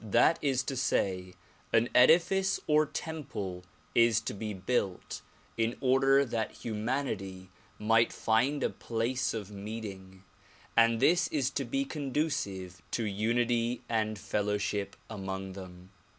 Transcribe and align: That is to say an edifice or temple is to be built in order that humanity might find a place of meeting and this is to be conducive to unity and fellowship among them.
That 0.03 0.39
is 0.41 0.63
to 0.63 0.75
say 0.75 1.35
an 1.71 1.87
edifice 1.93 2.59
or 2.65 2.87
temple 2.87 3.63
is 3.93 4.19
to 4.21 4.33
be 4.33 4.51
built 4.51 5.21
in 5.57 5.77
order 5.79 6.25
that 6.25 6.53
humanity 6.63 7.51
might 7.77 8.11
find 8.11 8.63
a 8.63 8.71
place 8.71 9.35
of 9.35 9.51
meeting 9.51 10.23
and 10.75 10.99
this 10.99 11.27
is 11.27 11.51
to 11.51 11.65
be 11.65 11.85
conducive 11.85 12.81
to 12.89 13.03
unity 13.05 13.83
and 13.87 14.17
fellowship 14.17 14.95
among 15.07 15.53
them. 15.53 15.91